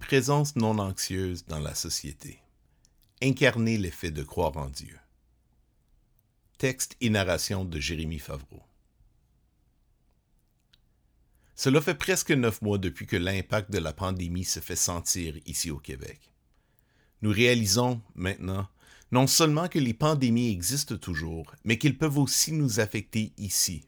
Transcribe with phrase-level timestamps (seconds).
[0.00, 2.40] présence non anxieuse dans la société.
[3.22, 4.98] Incarner l'effet de croire en Dieu.
[6.58, 8.62] Texte et narration de Jérémie Favreau.
[11.54, 15.70] Cela fait presque neuf mois depuis que l'impact de la pandémie se fait sentir ici
[15.70, 16.32] au Québec.
[17.22, 18.66] Nous réalisons maintenant
[19.12, 23.84] non seulement que les pandémies existent toujours, mais qu'elles peuvent aussi nous affecter ici.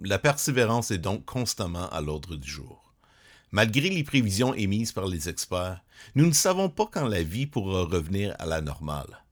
[0.00, 2.91] La persévérance est donc constamment à l'ordre du jour.
[3.52, 7.84] Malgré les prévisions émises par les experts, nous ne savons pas quand la vie pourra
[7.84, 9.24] revenir à la normale.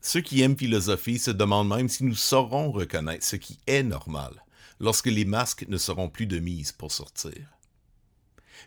[0.00, 4.42] Ceux qui aiment philosophie se demandent même si nous saurons reconnaître ce qui est normal
[4.80, 7.46] lorsque les masques ne seront plus de mise pour sortir.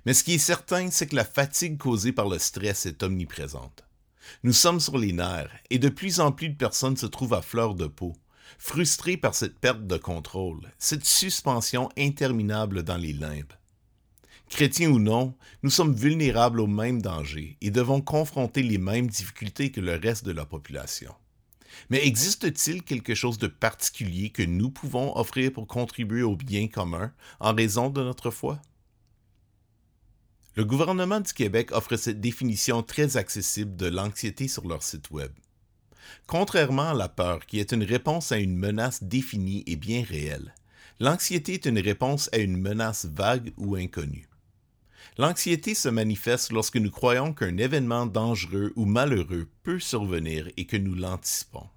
[0.05, 3.83] Mais ce qui est certain, c'est que la fatigue causée par le stress est omniprésente.
[4.43, 7.41] Nous sommes sur les nerfs et de plus en plus de personnes se trouvent à
[7.41, 8.13] fleur de peau,
[8.59, 13.53] frustrées par cette perte de contrôle, cette suspension interminable dans les limbes.
[14.49, 19.71] Chrétiens ou non, nous sommes vulnérables aux mêmes dangers et devons confronter les mêmes difficultés
[19.71, 21.13] que le reste de la population.
[21.89, 27.11] Mais existe-t-il quelque chose de particulier que nous pouvons offrir pour contribuer au bien commun
[27.39, 28.61] en raison de notre foi?
[30.55, 35.33] Le gouvernement du Québec offre cette définition très accessible de l'anxiété sur leur site Web.
[36.27, 40.55] Contrairement à la peur, qui est une réponse à une menace définie et bien réelle,
[41.01, 44.29] l'anxiété est une réponse à une menace vague ou inconnue.
[45.17, 50.77] L'anxiété se manifeste lorsque nous croyons qu'un événement dangereux ou malheureux peut survenir et que
[50.77, 51.67] nous l'anticipons.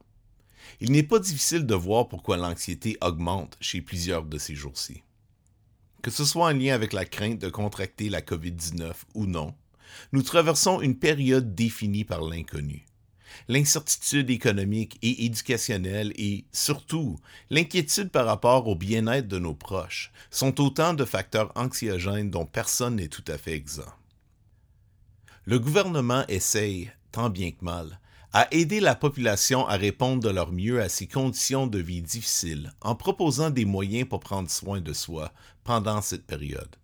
[0.81, 5.03] Il n'est pas difficile de voir pourquoi l'anxiété augmente chez plusieurs de ces jours-ci.
[6.03, 9.55] Que ce soit en lien avec la crainte de contracter la COVID-19 ou non,
[10.13, 12.88] nous traversons une période définie par l'inconnu
[13.49, 17.19] l'incertitude économique et éducationnelle et, surtout,
[17.51, 22.97] l'inquiétude par rapport au bien-être de nos proches sont autant de facteurs anxiogènes dont personne
[22.97, 23.95] n'est tout à fait exempt.
[25.45, 28.01] Le gouvernement essaye, tant bien que mal,
[28.33, 32.73] à aider la population à répondre de leur mieux à ces conditions de vie difficiles
[32.83, 35.33] en proposant des moyens pour prendre soin de soi
[35.65, 36.77] pendant cette période.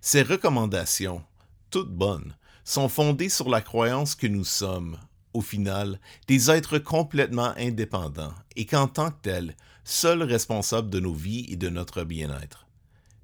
[0.00, 1.24] Ces recommandations,
[1.70, 4.96] toutes bonnes, sont fondées sur la croyance que nous sommes,
[5.32, 11.14] au final, des êtres complètement indépendants et qu'en tant que tels, seuls responsables de nos
[11.14, 12.66] vies et de notre bien-être.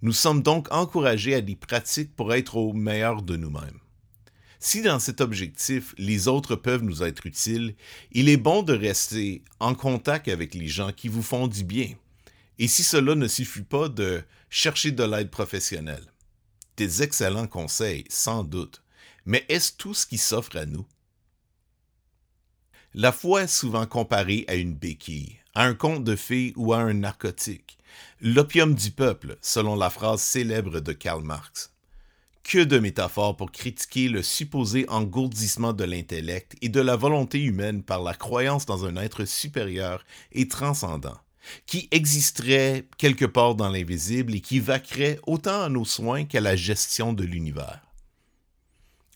[0.02, 3.80] Nous sommes donc encouragés à des pratiques pour être au meilleur de nous-mêmes.
[4.58, 7.74] Si dans cet objectif, les autres peuvent nous être utiles,
[8.12, 11.90] il est bon de rester en contact avec les gens qui vous font du bien.
[12.58, 16.12] Et si cela ne suffit pas de chercher de l'aide professionnelle?
[16.76, 18.82] Des excellents conseils, sans doute.
[19.24, 20.86] Mais est-ce tout ce qui s'offre à nous?
[22.98, 26.78] La foi est souvent comparée à une béquille, à un conte de fées ou à
[26.78, 27.76] un narcotique,
[28.22, 31.74] l'opium du peuple, selon la phrase célèbre de Karl Marx.
[32.42, 37.82] Que de métaphores pour critiquer le supposé engourdissement de l'intellect et de la volonté humaine
[37.82, 40.02] par la croyance dans un être supérieur
[40.32, 41.18] et transcendant,
[41.66, 46.56] qui existerait quelque part dans l'invisible et qui vaquerait autant à nos soins qu'à la
[46.56, 47.85] gestion de l'univers.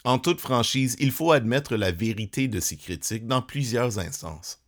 [0.05, 4.61] En toute franchise, il faut admettre la vérité de ces critiques dans plusieurs instances.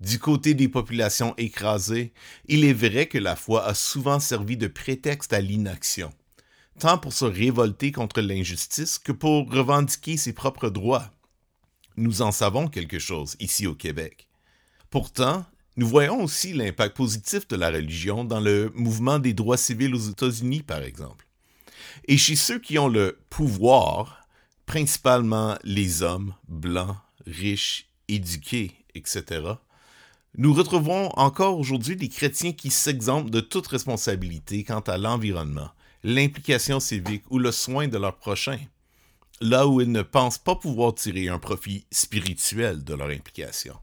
[0.00, 2.12] Du côté des populations écrasées,
[2.46, 6.12] il est vrai que la foi a souvent servi de prétexte à l'inaction,
[6.78, 11.10] tant pour se révolter contre l'injustice que pour revendiquer ses propres droits.
[11.96, 14.28] Nous en savons quelque chose ici au Québec.
[14.90, 15.44] Pourtant,
[15.76, 20.10] nous voyons aussi l'impact positif de la religion dans le mouvement des droits civils aux
[20.10, 21.26] États-Unis, par exemple.
[22.06, 24.21] Et chez ceux qui ont le pouvoir,
[24.72, 26.96] principalement les hommes blancs,
[27.26, 29.42] riches, éduqués, etc.,
[30.38, 35.68] nous retrouvons encore aujourd'hui des chrétiens qui s'exemptent de toute responsabilité quant à l'environnement,
[36.04, 38.60] l'implication civique ou le soin de leurs prochains,
[39.42, 43.76] là où ils ne pensent pas pouvoir tirer un profit spirituel de leur implication.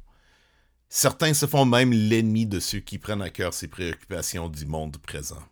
[0.89, 4.97] Certains se font même l'ennemi de ceux qui prennent à cœur ces préoccupations du monde
[4.97, 5.44] présent.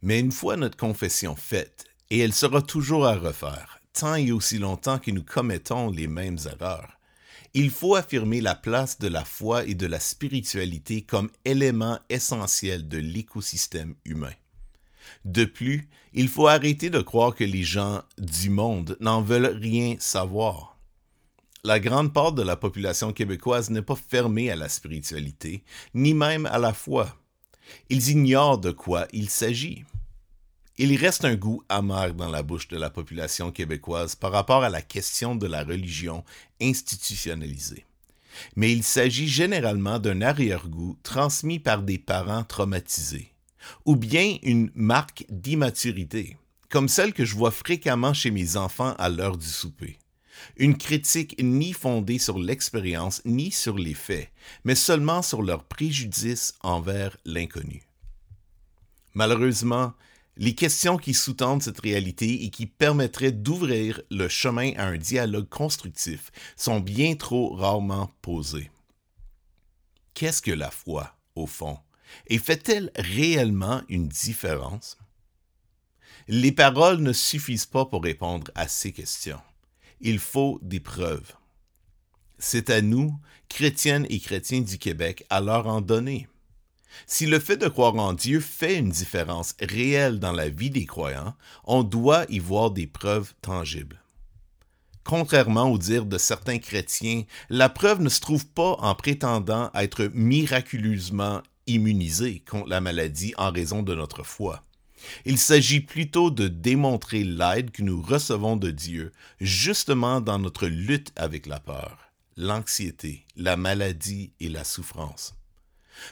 [0.00, 4.58] Mais une fois notre confession faite et elle sera toujours à refaire, tant et aussi
[4.58, 6.98] longtemps que nous commettons les mêmes erreurs.
[7.54, 12.86] Il faut affirmer la place de la foi et de la spiritualité comme éléments essentiels
[12.86, 14.34] de l'écosystème humain.
[15.24, 19.96] De plus, il faut arrêter de croire que les gens du monde n'en veulent rien
[19.98, 20.76] savoir.
[21.64, 26.44] La grande part de la population québécoise n'est pas fermée à la spiritualité, ni même
[26.44, 27.16] à la foi.
[27.88, 29.86] Ils ignorent de quoi il s'agit.
[30.78, 34.70] Il reste un goût amer dans la bouche de la population québécoise par rapport à
[34.70, 36.24] la question de la religion
[36.60, 37.84] institutionnalisée.
[38.56, 43.32] Mais il s'agit généralement d'un arrière-goût transmis par des parents traumatisés,
[43.84, 46.38] ou bien une marque d'immaturité,
[46.70, 49.98] comme celle que je vois fréquemment chez mes enfants à l'heure du souper.
[50.56, 54.30] Une critique ni fondée sur l'expérience ni sur les faits,
[54.64, 57.82] mais seulement sur leur préjudice envers l'inconnu.
[59.14, 59.92] Malheureusement,
[60.36, 65.48] les questions qui sous-tendent cette réalité et qui permettraient d'ouvrir le chemin à un dialogue
[65.48, 68.70] constructif sont bien trop rarement posées.
[70.14, 71.78] Qu'est-ce que la foi, au fond?
[72.26, 74.98] Et fait-elle réellement une différence?
[76.28, 79.40] Les paroles ne suffisent pas pour répondre à ces questions.
[80.00, 81.34] Il faut des preuves.
[82.38, 83.14] C'est à nous,
[83.48, 86.28] chrétiennes et chrétiens du Québec, à leur en donner.
[87.06, 90.86] Si le fait de croire en Dieu fait une différence réelle dans la vie des
[90.86, 91.34] croyants,
[91.64, 94.00] on doit y voir des preuves tangibles.
[95.04, 100.10] Contrairement au dire de certains chrétiens, la preuve ne se trouve pas en prétendant être
[100.14, 104.64] miraculeusement immunisé contre la maladie en raison de notre foi.
[105.24, 111.12] Il s'agit plutôt de démontrer l'aide que nous recevons de Dieu justement dans notre lutte
[111.16, 111.98] avec la peur,
[112.36, 115.34] l'anxiété, la maladie et la souffrance.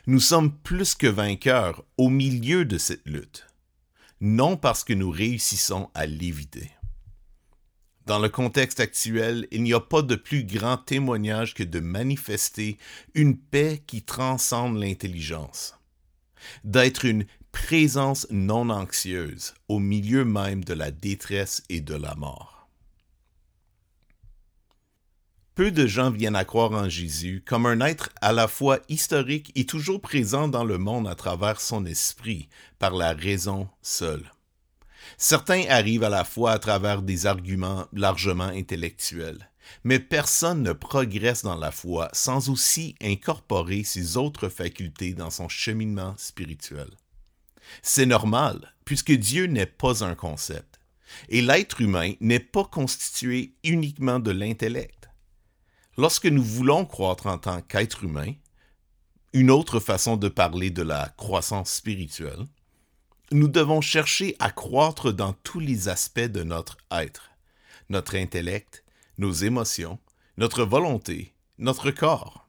[0.06, 3.46] Nous sommes plus que vainqueurs au milieu de cette lutte,
[4.20, 6.70] non parce que nous réussissons à l'éviter.
[8.06, 12.76] Dans le contexte actuel, il n'y a pas de plus grand témoignage que de manifester
[13.14, 15.78] une paix qui transcende l'intelligence,
[16.64, 22.59] d'être une présence non anxieuse au milieu même de la détresse et de la mort.
[25.54, 29.52] Peu de gens viennent à croire en Jésus comme un être à la fois historique
[29.56, 32.48] et toujours présent dans le monde à travers son esprit,
[32.78, 34.30] par la raison seule.
[35.18, 39.50] Certains arrivent à la foi à travers des arguments largement intellectuels,
[39.84, 45.48] mais personne ne progresse dans la foi sans aussi incorporer ses autres facultés dans son
[45.48, 46.90] cheminement spirituel.
[47.82, 50.80] C'est normal, puisque Dieu n'est pas un concept,
[51.28, 54.99] et l'être humain n'est pas constitué uniquement de l'intellect.
[55.96, 58.32] Lorsque nous voulons croître en tant qu'être humain,
[59.32, 62.46] une autre façon de parler de la croissance spirituelle,
[63.32, 67.30] nous devons chercher à croître dans tous les aspects de notre être,
[67.88, 68.84] notre intellect,
[69.18, 69.98] nos émotions,
[70.36, 72.48] notre volonté, notre corps.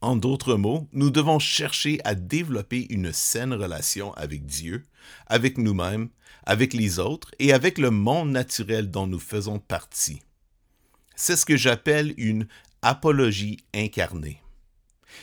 [0.00, 4.84] En d'autres mots, nous devons chercher à développer une saine relation avec Dieu,
[5.26, 6.10] avec nous-mêmes,
[6.44, 10.20] avec les autres et avec le monde naturel dont nous faisons partie.
[11.16, 12.46] C'est ce que j'appelle une
[12.82, 14.40] apologie incarnée.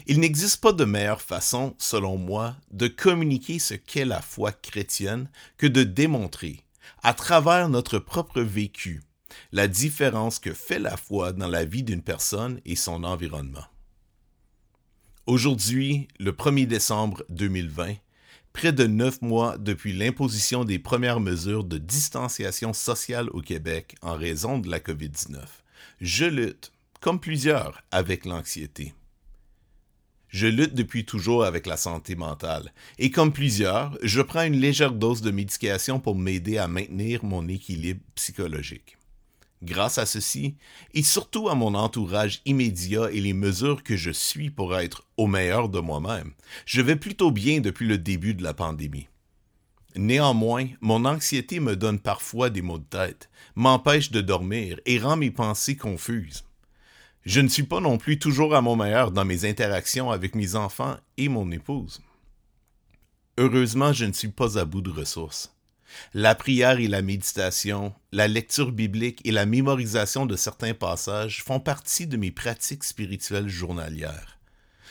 [0.07, 5.29] Il n'existe pas de meilleure façon, selon moi, de communiquer ce qu'est la foi chrétienne
[5.57, 6.61] que de démontrer,
[7.03, 9.01] à travers notre propre vécu,
[9.51, 13.65] la différence que fait la foi dans la vie d'une personne et son environnement.
[15.27, 17.95] Aujourd'hui, le 1er décembre 2020,
[18.53, 24.15] près de neuf mois depuis l'imposition des premières mesures de distanciation sociale au Québec en
[24.15, 25.39] raison de la COVID-19,
[26.01, 28.95] je lutte, comme plusieurs, avec l'anxiété.
[30.30, 34.94] Je lutte depuis toujours avec la santé mentale, et comme plusieurs, je prends une légère
[34.94, 38.98] dose de médication pour m'aider à maintenir mon équilibre psychologique.
[39.62, 40.56] Grâce à ceci,
[40.95, 45.27] et surtout à mon entourage immédiat et les mesures que je suis pour être au
[45.27, 46.33] meilleur de moi-même,
[46.65, 49.07] je vais plutôt bien depuis le début de la pandémie.
[49.95, 55.17] Néanmoins, mon anxiété me donne parfois des maux de tête, m'empêche de dormir et rend
[55.17, 56.43] mes pensées confuses.
[57.25, 60.55] Je ne suis pas non plus toujours à mon meilleur dans mes interactions avec mes
[60.55, 62.01] enfants et mon épouse.
[63.38, 65.55] Heureusement, je ne suis pas à bout de ressources.
[66.13, 71.60] La prière et la méditation, la lecture biblique et la mémorisation de certains passages font
[71.60, 74.39] partie de mes pratiques spirituelles journalières.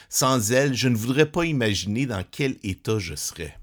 [0.09, 3.57] Sans elles, je ne voudrais pas imaginer dans quel état je serais.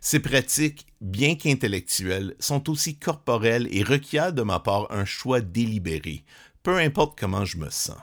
[0.00, 6.24] Ces pratiques, bien qu'intellectuelles, sont aussi corporelles et requièrent de ma part un choix délibéré,
[6.62, 7.98] peu importe comment je me sens.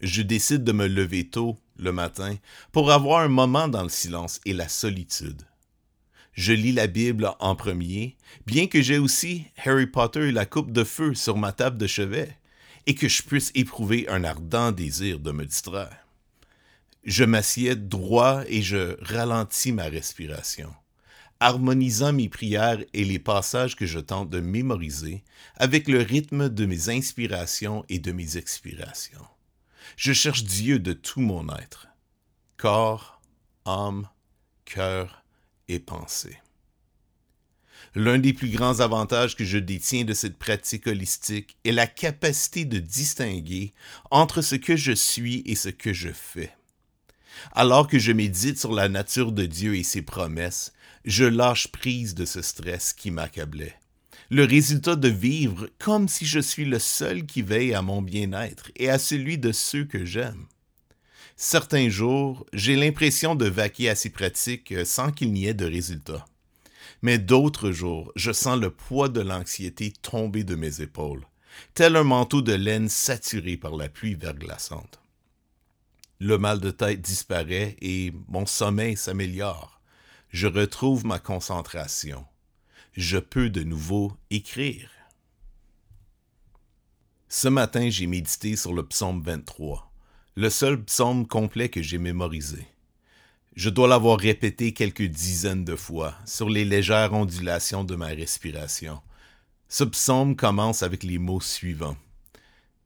[0.00, 2.36] Je décide de me lever tôt le matin
[2.72, 5.42] pour avoir un moment dans le silence et la solitude.
[6.32, 10.72] Je lis la Bible en premier, bien que j'ai aussi Harry Potter et la coupe
[10.72, 12.36] de feu sur ma table de chevet,
[12.86, 16.06] et que je puisse éprouver un ardent désir de me distraire.
[17.04, 20.70] Je m'assieds droit et je ralentis ma respiration,
[21.40, 25.24] harmonisant mes prières et les passages que je tente de mémoriser
[25.56, 29.24] avec le rythme de mes inspirations et de mes expirations.
[29.96, 31.88] Je cherche Dieu de tout mon être,
[32.58, 33.22] corps,
[33.64, 34.06] âme,
[34.66, 35.24] cœur
[35.68, 36.38] et pensée.
[37.94, 42.64] L'un des plus grands avantages que je détiens de cette pratique holistique est la capacité
[42.64, 43.72] de distinguer
[44.10, 46.52] entre ce que je suis et ce que je fais.
[47.52, 50.72] Alors que je médite sur la nature de Dieu et ses promesses,
[51.04, 53.76] je lâche prise de ce stress qui m'accablait.
[54.30, 58.70] Le résultat de vivre comme si je suis le seul qui veille à mon bien-être
[58.76, 60.46] et à celui de ceux que j'aime.
[61.36, 66.26] Certains jours, j'ai l'impression de vaquer à ces pratiques sans qu'il n'y ait de résultat.
[67.02, 71.26] Mais d'autres jours, je sens le poids de l'anxiété tomber de mes épaules,
[71.74, 74.99] tel un manteau de laine saturé par la pluie verglaçante.
[76.22, 79.80] Le mal de tête disparaît et mon sommeil s'améliore.
[80.28, 82.26] Je retrouve ma concentration.
[82.92, 84.90] Je peux de nouveau écrire.
[87.30, 89.90] Ce matin, j'ai médité sur le psaume 23,
[90.34, 92.66] le seul psaume complet que j'ai mémorisé.
[93.56, 99.00] Je dois l'avoir répété quelques dizaines de fois sur les légères ondulations de ma respiration.
[99.68, 101.96] Ce psaume commence avec les mots suivants.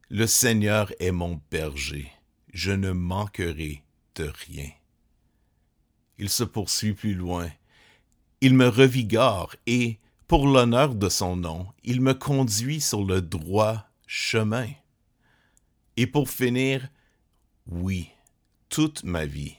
[0.08, 2.13] Le Seigneur est mon berger
[2.54, 3.82] je ne manquerai
[4.14, 4.70] de rien.
[6.18, 7.50] Il se poursuit plus loin.
[8.40, 13.84] Il me revigore et, pour l'honneur de son nom, il me conduit sur le droit
[14.06, 14.68] chemin.
[15.96, 16.88] Et pour finir,
[17.66, 18.08] oui,
[18.68, 19.56] toute ma vie,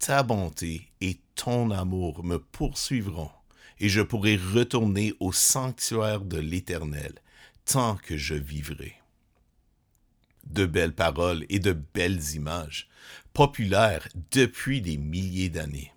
[0.00, 3.30] ta bonté et ton amour me poursuivront,
[3.78, 7.14] et je pourrai retourner au sanctuaire de l'Éternel
[7.64, 8.96] tant que je vivrai
[10.50, 12.88] de belles paroles et de belles images,
[13.32, 15.92] populaires depuis des milliers d'années.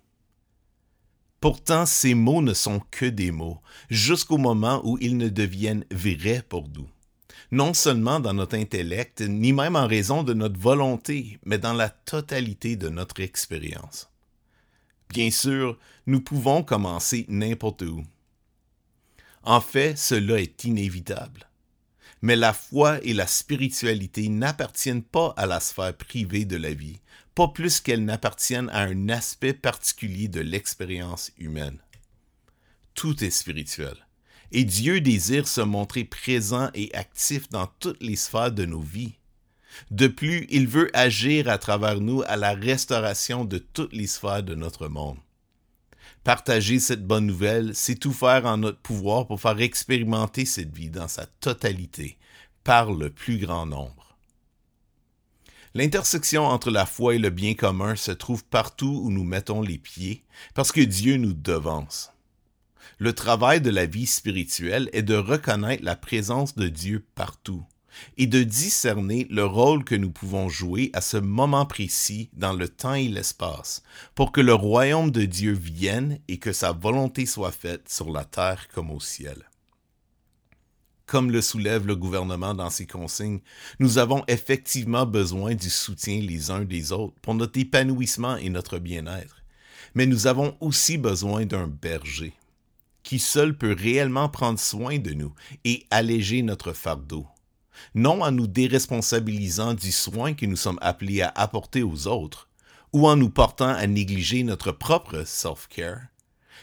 [1.40, 6.42] Pourtant, ces mots ne sont que des mots, jusqu'au moment où ils ne deviennent vrais
[6.46, 6.88] pour nous.
[7.50, 11.88] Non seulement dans notre intellect, ni même en raison de notre volonté, mais dans la
[11.88, 14.10] totalité de notre expérience.
[15.08, 18.04] Bien sûr, nous pouvons commencer n'importe où.
[19.42, 21.49] En fait, cela est inévitable
[22.22, 27.00] mais la foi et la spiritualité n'appartiennent pas à la sphère privée de la vie,
[27.34, 31.78] pas plus qu'elles n'appartiennent à un aspect particulier de l'expérience humaine.
[32.94, 33.96] Tout est spirituel,
[34.52, 39.14] et Dieu désire se montrer présent et actif dans toutes les sphères de nos vies.
[39.90, 44.42] De plus, il veut agir à travers nous à la restauration de toutes les sphères
[44.42, 45.18] de notre monde.
[46.24, 50.90] Partager cette bonne nouvelle, c'est tout faire en notre pouvoir pour faire expérimenter cette vie
[50.90, 52.18] dans sa totalité
[52.62, 54.18] par le plus grand nombre.
[55.74, 59.78] L'intersection entre la foi et le bien commun se trouve partout où nous mettons les
[59.78, 60.24] pieds,
[60.54, 62.12] parce que Dieu nous devance.
[62.98, 67.64] Le travail de la vie spirituelle est de reconnaître la présence de Dieu partout
[68.16, 72.68] et de discerner le rôle que nous pouvons jouer à ce moment précis dans le
[72.68, 73.82] temps et l'espace,
[74.14, 78.24] pour que le royaume de Dieu vienne et que sa volonté soit faite sur la
[78.24, 79.44] terre comme au ciel.
[81.06, 83.40] Comme le soulève le gouvernement dans ses consignes,
[83.80, 88.78] nous avons effectivement besoin du soutien les uns des autres pour notre épanouissement et notre
[88.78, 89.42] bien-être.
[89.94, 92.32] Mais nous avons aussi besoin d'un berger,
[93.02, 97.26] qui seul peut réellement prendre soin de nous et alléger notre fardeau
[97.94, 102.48] non en nous déresponsabilisant du soin que nous sommes appelés à apporter aux autres,
[102.92, 106.02] ou en nous portant à négliger notre propre self-care,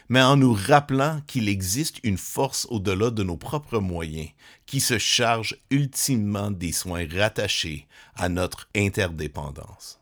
[0.08, 4.30] mais en nous rappelant qu'il existe une force au-delà de nos propres moyens
[4.66, 10.00] qui se charge ultimement des soins rattachés à notre interdépendance.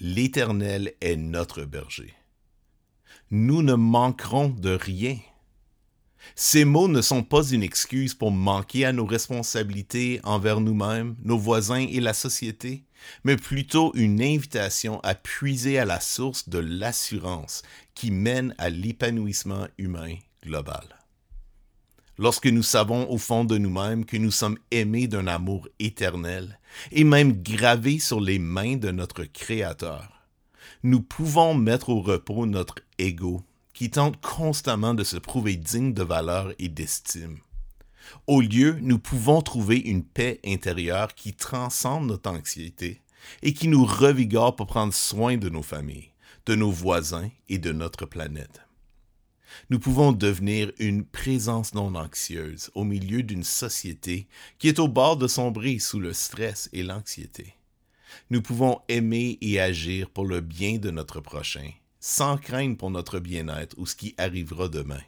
[0.00, 2.14] L'Éternel est notre berger.
[3.30, 5.18] Nous ne manquerons de rien.
[6.36, 11.38] Ces mots ne sont pas une excuse pour manquer à nos responsabilités envers nous-mêmes, nos
[11.38, 12.84] voisins et la société,
[13.22, 17.62] mais plutôt une invitation à puiser à la source de l'assurance
[17.94, 20.84] qui mène à l'épanouissement humain global.
[22.16, 26.60] Lorsque nous savons au fond de nous-mêmes que nous sommes aimés d'un amour éternel
[26.92, 30.08] et même gravés sur les mains de notre Créateur,
[30.84, 33.42] nous pouvons mettre au repos notre ego
[33.74, 37.38] qui tente constamment de se prouver digne de valeur et d'estime.
[38.26, 43.02] Au lieu, nous pouvons trouver une paix intérieure qui transcende notre anxiété
[43.42, 46.12] et qui nous revigore pour prendre soin de nos familles,
[46.46, 48.60] de nos voisins et de notre planète.
[49.70, 54.28] Nous pouvons devenir une présence non anxieuse au milieu d'une société
[54.58, 57.54] qui est au bord de sombrer sous le stress et l'anxiété.
[58.30, 61.70] Nous pouvons aimer et agir pour le bien de notre prochain
[62.06, 65.00] sans craindre pour notre bien-être ou ce qui arrivera demain,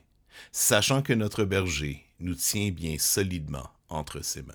[0.50, 4.54] sachant que notre berger nous tient bien solidement entre ses mains.